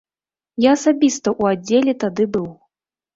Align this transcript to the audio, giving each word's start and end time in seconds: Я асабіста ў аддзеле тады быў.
Я 0.63 0.69
асабіста 0.77 1.27
ў 1.41 1.57
аддзеле 1.57 1.93
тады 2.05 2.23
быў. 2.37 2.47